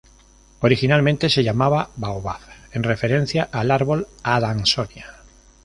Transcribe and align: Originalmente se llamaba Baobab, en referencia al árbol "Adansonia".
Originalmente 0.61 1.29
se 1.29 1.43
llamaba 1.43 1.91
Baobab, 1.95 2.39
en 2.71 2.81
referencia 2.81 3.49
al 3.51 3.69
árbol 3.69 4.07
"Adansonia". 4.23 5.05